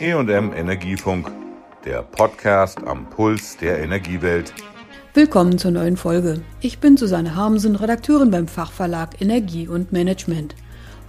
[0.00, 1.28] EM Energiefunk,
[1.84, 4.54] der Podcast am Puls der Energiewelt.
[5.12, 6.40] Willkommen zur neuen Folge.
[6.60, 10.54] Ich bin Susanne Harmsen, Redakteurin beim Fachverlag Energie und Management.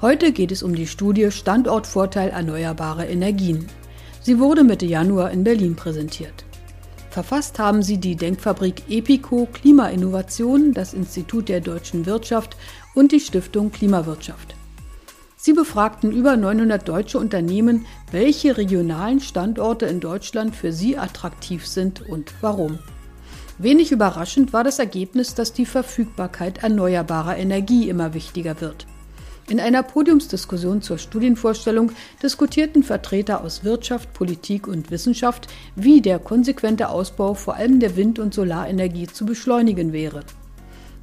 [0.02, 3.68] Heute geht es um die Studie Standortvorteil erneuerbare Energien.
[4.22, 6.46] Sie wurde Mitte Januar in Berlin präsentiert.
[7.12, 12.58] Verfasst haben sie die Denkfabrik EPICO Klimainnovation, das Institut der deutschen Wirtschaft
[12.96, 14.56] und die Stiftung Klimawirtschaft.
[15.42, 22.02] Sie befragten über 900 deutsche Unternehmen, welche regionalen Standorte in Deutschland für sie attraktiv sind
[22.02, 22.80] und warum.
[23.58, 28.86] Wenig überraschend war das Ergebnis, dass die Verfügbarkeit erneuerbarer Energie immer wichtiger wird.
[29.48, 36.90] In einer Podiumsdiskussion zur Studienvorstellung diskutierten Vertreter aus Wirtschaft, Politik und Wissenschaft, wie der konsequente
[36.90, 40.26] Ausbau vor allem der Wind- und Solarenergie zu beschleunigen wäre.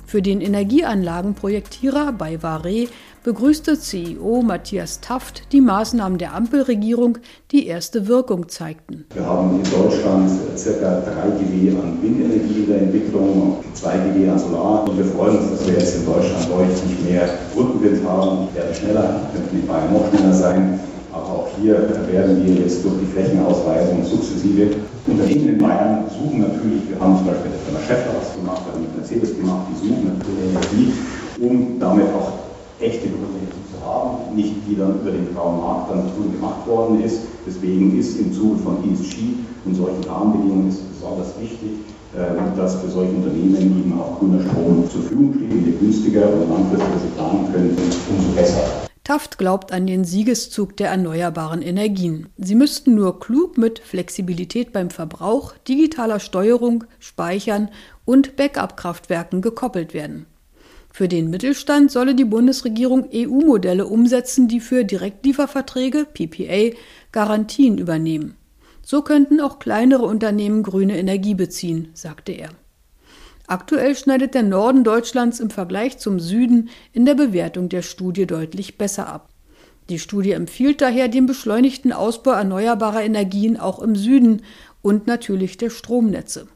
[0.06, 2.86] Für den Energieanlagenprojektierer bei Vare
[3.24, 7.18] begrüßte CEO Matthias Taft die Maßnahmen der Ampelregierung,
[7.50, 9.04] die erste Wirkung zeigten.
[9.14, 11.00] Wir haben in Deutschland ca.
[11.00, 14.88] 3 GW an Windenergie in der Entwicklung, 2 GW an Solar.
[14.88, 18.54] Und wir freuen uns, dass wir jetzt in Deutschland deutlich mehr Rückenwind haben.
[18.54, 20.80] Werden schneller, könnten in Bayern noch schneller sein.
[21.12, 21.74] Aber auch hier
[22.12, 24.76] werden wir jetzt durch die Flächenausweisung sukzessive.
[25.04, 28.16] Unternehmen in Bayern suchen natürlich, wir haben zum Beispiel mit der Firma Schäffler
[29.06, 30.92] Mercedes gemacht, die suchen natürlich Energie,
[31.40, 32.32] um damit auch
[32.80, 37.02] echte Gründe zu haben, nicht die dann über den grauen Markt dann früh gemacht worden
[37.02, 37.20] ist.
[37.46, 39.16] Deswegen ist im Zuge von ESG
[39.64, 44.84] und solchen Rahmenbedingungen ist besonders wichtig, ähm, dass für solche Unternehmen eben auch grüner Strom
[44.90, 47.76] zur Verfügung steht, je günstiger und langfristiger sie planen können,
[48.10, 48.85] umso besser.
[49.06, 52.28] Taft glaubt an den Siegeszug der erneuerbaren Energien.
[52.38, 57.68] Sie müssten nur klug mit Flexibilität beim Verbrauch, digitaler Steuerung, Speichern
[58.04, 60.26] und Backup-Kraftwerken gekoppelt werden.
[60.90, 66.76] Für den Mittelstand solle die Bundesregierung EU-Modelle umsetzen, die für Direktlieferverträge PPA
[67.12, 68.34] Garantien übernehmen.
[68.82, 72.48] So könnten auch kleinere Unternehmen grüne Energie beziehen, sagte er.
[73.48, 78.76] Aktuell schneidet der Norden Deutschlands im Vergleich zum Süden in der Bewertung der Studie deutlich
[78.76, 79.28] besser ab.
[79.88, 84.42] Die Studie empfiehlt daher den beschleunigten Ausbau erneuerbarer Energien auch im Süden
[84.82, 86.48] und natürlich der Stromnetze.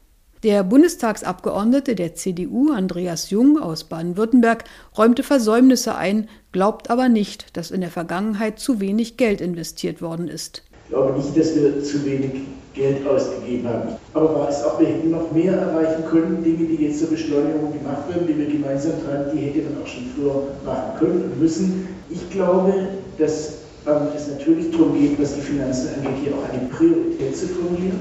[0.42, 4.64] Der Bundestagsabgeordnete der CDU, Andreas Jung aus Baden-Württemberg,
[4.96, 10.28] räumte Versäumnisse ein, glaubt aber nicht, dass in der Vergangenheit zu wenig Geld investiert worden
[10.28, 10.64] ist.
[10.84, 12.32] Ich glaube nicht, dass wir zu wenig
[12.74, 13.88] Geld ausgegeben haben.
[14.14, 17.72] Aber war es auch, wir hätten noch mehr erreichen können, Dinge, die jetzt zur Beschleunigung
[17.72, 21.40] gemacht werden, die wir gemeinsam treiben, die hätte man auch schon früher machen können und
[21.40, 21.88] müssen.
[22.10, 22.72] Ich glaube,
[23.18, 23.54] dass
[23.86, 28.00] ähm, es natürlich darum geht, was die Finanzen angeht, hier auch eine Priorität zu formulieren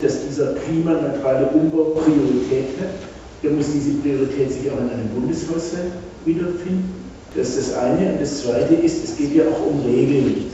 [0.00, 2.88] dass dieser klimaneutrale Umbau Priorität hat.
[3.42, 5.92] Da muss diese Priorität sich auch in einem Bundeshaushalt
[6.24, 6.94] wiederfinden.
[7.36, 8.12] Das ist das eine.
[8.12, 10.46] Und das zweite ist, es geht ja auch um Regeln.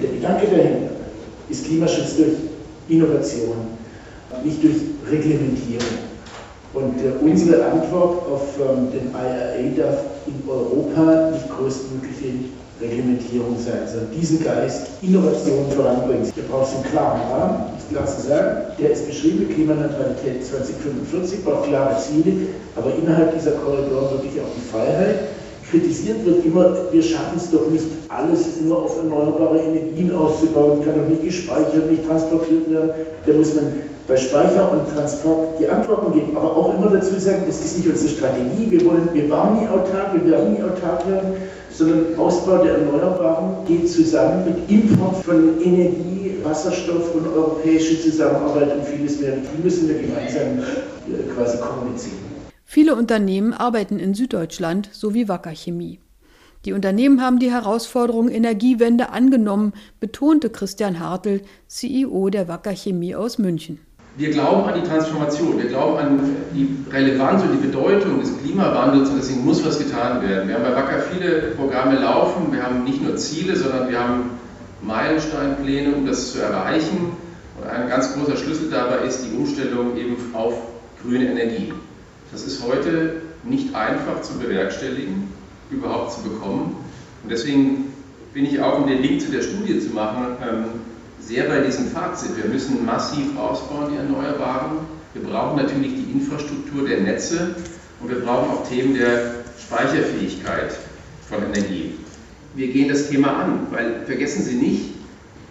[0.00, 0.90] Der Gedanke dahinter
[1.48, 2.32] ist Klimaschutz durch
[2.88, 3.56] Innovation,
[4.42, 4.76] nicht durch
[5.10, 6.04] Reglementierung.
[6.74, 12.50] Und äh, unsere Antwort auf ähm, den IRA darf in Europa nicht größtmögliche
[12.80, 16.26] Reglementierung sein, sondern diesen Geist Innovation voranbringen.
[16.34, 21.68] Wir brauchen einen klaren Rahmen, ist klar zu sagen, der ist beschrieben, Klimaneutralität 2045, braucht
[21.68, 25.18] klare Ziele, aber innerhalb dieser Korridore wirklich auch die Freiheit.
[25.74, 30.94] Kritisiert wird immer, wir schaffen es doch nicht, alles nur auf erneuerbare Energien auszubauen, kann
[30.94, 32.90] doch nicht gespeichert, nicht transportiert werden.
[33.26, 33.72] Da muss man
[34.06, 37.88] bei Speicher und Transport die Antworten geben, aber auch immer dazu sagen, das ist nicht
[37.88, 41.32] unsere Strategie, wir wollen, wir waren nie autark, wir werden nie autark werden,
[41.72, 48.86] sondern Ausbau der Erneuerbaren geht zusammen mit Import von Energie, Wasserstoff und europäische Zusammenarbeit und
[48.86, 49.32] vieles mehr.
[49.38, 52.33] Die müssen wir gemeinsam äh, quasi kommunizieren.
[52.74, 56.00] Viele Unternehmen arbeiten in Süddeutschland, so wie Wacker Chemie.
[56.64, 63.38] Die Unternehmen haben die Herausforderung Energiewende angenommen, betonte Christian Hartl, CEO der Wacker Chemie aus
[63.38, 63.78] München
[64.16, 69.10] wir glauben an die Transformation, wir glauben an die Relevanz und die Bedeutung des Klimawandels
[69.10, 70.48] und deswegen muss was getan werden.
[70.48, 74.30] Wir haben bei Wacker viele Programme laufen, wir haben nicht nur Ziele, sondern wir haben
[74.82, 77.16] Meilensteinpläne, um das zu erreichen.
[77.60, 80.54] Und ein ganz großer Schlüssel dabei ist die Umstellung eben auf
[81.02, 81.72] grüne Energie.
[82.32, 85.28] Das ist heute nicht einfach zu bewerkstelligen,
[85.70, 86.76] überhaupt zu bekommen.
[87.22, 87.92] Und deswegen
[88.32, 90.64] bin ich auch, um den Link zu der Studie zu machen, ähm,
[91.20, 92.36] sehr bei diesem Fazit.
[92.36, 94.78] Wir müssen massiv ausbauen, die Erneuerbaren.
[95.14, 97.54] Wir brauchen natürlich die Infrastruktur der Netze
[98.00, 100.76] und wir brauchen auch Themen der Speicherfähigkeit
[101.28, 101.94] von Energie.
[102.56, 104.90] Wir gehen das Thema an, weil vergessen Sie nicht,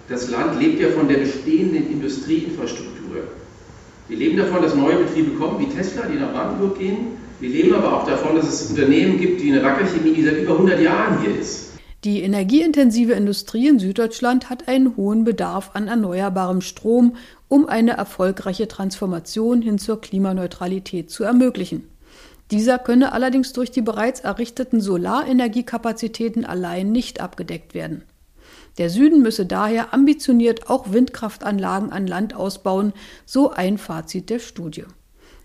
[0.09, 3.23] das Land lebt ja von der bestehenden Industrieinfrastruktur.
[4.09, 6.97] Wir leben davon, dass neue Betriebe kommen, wie Tesla, die nach Brandenburg gehen.
[7.39, 10.53] Wir leben aber auch davon, dass es Unternehmen gibt, wie eine Wackerchemie, die seit über
[10.53, 11.71] 100 Jahren hier ist.
[12.03, 17.15] Die energieintensive Industrie in Süddeutschland hat einen hohen Bedarf an erneuerbarem Strom,
[17.47, 21.87] um eine erfolgreiche Transformation hin zur Klimaneutralität zu ermöglichen.
[22.51, 28.03] Dieser könne allerdings durch die bereits errichteten Solarenergiekapazitäten allein nicht abgedeckt werden.
[28.77, 32.93] Der Süden müsse daher ambitioniert auch Windkraftanlagen an Land ausbauen,
[33.25, 34.85] so ein Fazit der Studie.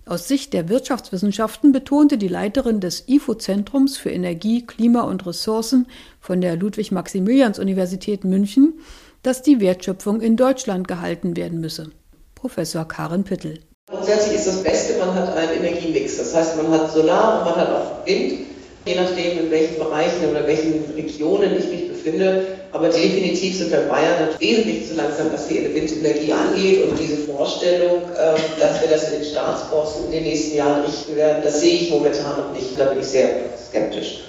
[0.06, 5.86] Aus Sicht der Wirtschaftswissenschaften betonte die Leiterin des IFO-Zentrums für Energie, Klima und Ressourcen
[6.18, 8.80] von der Ludwig-Maximilians-Universität München,
[9.22, 11.90] dass die Wertschöpfung in Deutschland gehalten werden müsse.
[12.34, 13.58] Professor Karen Pittel.
[13.90, 16.16] Grundsätzlich ist das Beste, man hat einen Energiemix.
[16.16, 18.46] Das heißt, man hat Solar und man hat auch Wind,
[18.86, 22.46] je nachdem, in welchen Bereichen oder welchen Regionen ich mich befinde.
[22.72, 26.88] Aber definitiv sind wir Bayern wesentlich zu langsam, was die Windenergie angeht.
[26.88, 31.16] Und diese Vorstellung, ähm, dass wir das in den Staatsposten in den nächsten Jahren richten
[31.16, 32.78] werden, das sehe ich momentan noch nicht.
[32.78, 33.28] Da bin ich sehr
[33.68, 34.24] skeptisch.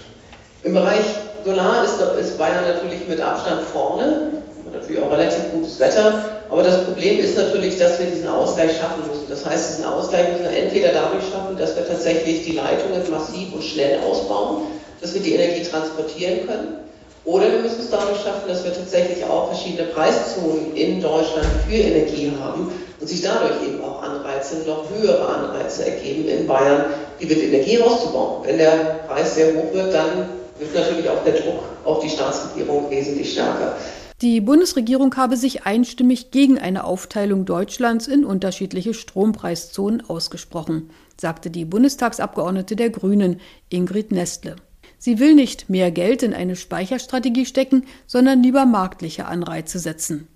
[0.63, 1.03] Im Bereich
[1.45, 4.31] Solar ist, ist Bayern natürlich mit Abstand vorne.
[4.71, 6.25] Natürlich auch relativ gutes Wetter.
[6.49, 9.25] Aber das Problem ist natürlich, dass wir diesen Ausgleich schaffen müssen.
[9.29, 13.53] Das heißt, diesen Ausgleich müssen wir entweder dadurch schaffen, dass wir tatsächlich die Leitungen massiv
[13.53, 14.63] und schnell ausbauen,
[15.01, 16.88] dass wir die Energie transportieren können.
[17.29, 21.75] Oder wir müssen es dadurch schaffen, dass wir tatsächlich auch verschiedene Preiszonen in Deutschland für
[21.75, 26.85] Energie haben und sich dadurch eben auch Anreize, noch höhere Anreize ergeben, in Bayern
[27.21, 28.47] die Windenergie auszubauen.
[28.47, 30.27] Wenn der Preis sehr hoch wird, dann
[30.57, 33.75] wird natürlich auch der Druck auf die Staatsregierung wesentlich stärker.
[34.23, 40.89] Die Bundesregierung habe sich einstimmig gegen eine Aufteilung Deutschlands in unterschiedliche Strompreiszonen ausgesprochen,
[41.21, 43.39] sagte die Bundestagsabgeordnete der Grünen
[43.69, 44.55] Ingrid Nestle.
[44.99, 50.27] Sie will nicht mehr Geld in eine Speicherstrategie stecken, sondern lieber marktliche Anreize setzen.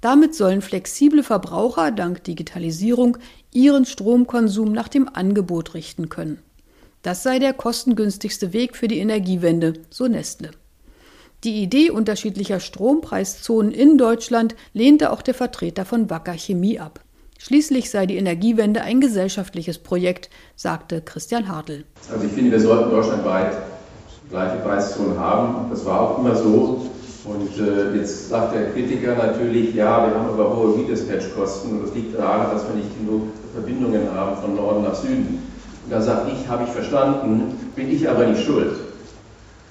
[0.00, 3.18] Damit sollen flexible Verbraucher dank Digitalisierung
[3.52, 6.38] ihren Stromkonsum nach dem Angebot richten können.
[7.02, 10.52] Das sei der kostengünstigste Weg für die Energiewende, so Nestle.
[11.44, 17.00] Die Idee unterschiedlicher Strompreiszonen in Deutschland lehnte auch der Vertreter von Wacker Chemie ab.
[17.38, 21.84] Schließlich sei die Energiewende ein gesellschaftliches Projekt, sagte Christian Hartl.
[22.10, 23.56] Also ich finde, wir sollten deutschlandweit
[24.30, 25.70] gleiche Preiszonen haben.
[25.70, 26.88] Das war auch immer so.
[27.24, 31.94] Und äh, jetzt sagt der Kritiker natürlich, ja, wir haben aber hohe Redispatch-Kosten und das
[31.94, 35.42] liegt daran, dass wir nicht genug Verbindungen haben von Norden nach Süden.
[35.84, 38.76] Und da sage ich, habe ich verstanden, bin ich aber nicht schuld.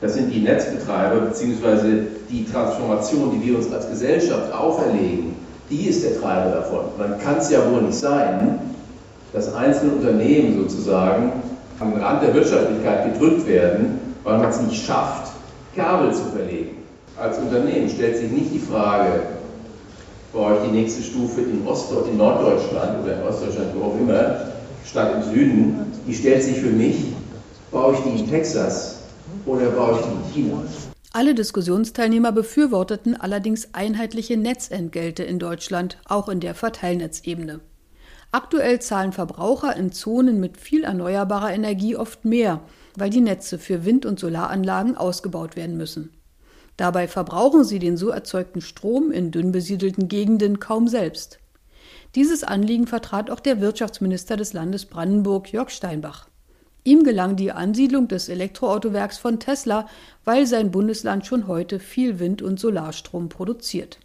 [0.02, 2.02] Das sind die Netzbetreiber bzw.
[2.30, 5.36] die Transformation, die wir uns als Gesellschaft auferlegen.
[5.72, 6.82] Die ist der Treiber davon.
[7.00, 8.60] Dann kann es ja wohl nicht sein,
[9.34, 11.32] dass einzelne Unternehmen sozusagen
[11.80, 15.32] am Rand der Wirtschaftlichkeit gedrückt werden, weil man es nicht schafft,
[15.74, 16.80] Kabel zu verlegen.
[17.18, 19.22] Als Unternehmen stellt sich nicht die Frage,
[20.34, 24.52] baue ich die nächste Stufe in, Ostdeutschland, in Norddeutschland oder in Ostdeutschland, wo auch immer,
[24.86, 25.76] statt im Süden.
[26.06, 27.06] Die stellt sich für mich,
[27.72, 29.00] baue ich die in Texas
[29.46, 30.64] oder baue ich die in China?
[31.14, 37.62] Alle Diskussionsteilnehmer befürworteten allerdings einheitliche Netzentgelte in Deutschland, auch in der Verteilnetzebene.
[38.34, 42.60] Aktuell zahlen Verbraucher in Zonen mit viel erneuerbarer Energie oft mehr,
[42.98, 46.12] weil die Netze für Wind- und Solaranlagen ausgebaut werden müssen.
[46.78, 51.40] Dabei verbrauchen sie den so erzeugten Strom in dünn besiedelten Gegenden kaum selbst.
[52.16, 56.28] Dieses Anliegen vertrat auch der Wirtschaftsminister des Landes Brandenburg, Jörg Steinbach.
[56.84, 59.88] Ihm gelang die Ansiedlung des Elektroautowerks von Tesla,
[60.24, 64.00] weil sein Bundesland schon heute viel Wind- und Solarstrom produziert.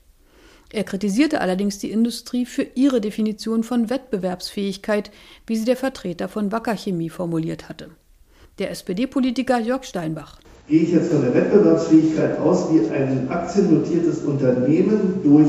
[0.73, 5.11] Er kritisierte allerdings die Industrie für ihre Definition von Wettbewerbsfähigkeit,
[5.47, 7.90] wie sie der Vertreter von Wacker Chemie formuliert hatte.
[8.59, 10.37] Der SPD-Politiker Jörg Steinbach.
[10.68, 15.49] Gehe ich jetzt von der Wettbewerbsfähigkeit aus, wie ein aktiennotiertes Unternehmen durch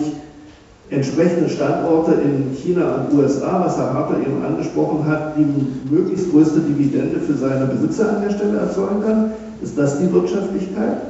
[0.90, 5.46] entsprechende Standorte in China und USA, was Herr Hartl eben angesprochen hat, die
[5.94, 9.32] möglichst größte Dividende für seine Besitzer an der Stelle erzeugen kann?
[9.62, 11.02] Ist das die Wirtschaftlichkeit?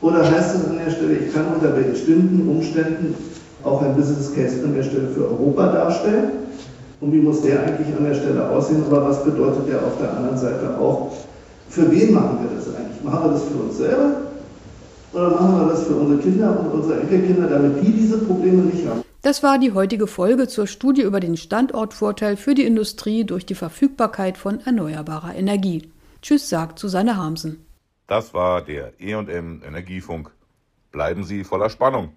[0.00, 3.14] Oder heißt es an der Stelle, ich kann unter bestimmten Umständen
[3.62, 6.30] auch ein Business Case an der Stelle für Europa darstellen?
[7.00, 8.82] Und wie muss der eigentlich an der Stelle aussehen?
[8.90, 11.12] Aber was bedeutet der auf der anderen Seite auch?
[11.68, 13.02] Für wen machen wir das eigentlich?
[13.02, 14.16] Machen wir das für uns selber?
[15.12, 18.86] Oder machen wir das für unsere Kinder und unsere Enkelkinder, damit die diese Probleme nicht
[18.86, 19.02] haben?
[19.22, 23.54] Das war die heutige Folge zur Studie über den Standortvorteil für die Industrie durch die
[23.54, 25.90] Verfügbarkeit von erneuerbarer Energie.
[26.22, 27.64] Tschüss, sagt Susanne Harmsen.
[28.06, 30.30] Das war der EM Energiefunk.
[30.92, 32.10] Bleiben Sie voller Spannung.